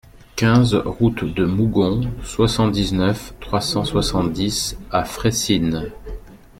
[0.35, 5.91] quinze route de Mougon, soixante-dix-neuf, trois cent soixante-dix à Fressines